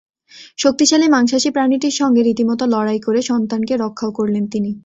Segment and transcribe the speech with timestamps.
[0.57, 4.71] শক্তিশালী মাংশাসী প্রাণীটির সঙ্গে রীতিমতো লড়াই করে সন্তানকে রক্ষাও করলেন তিনি।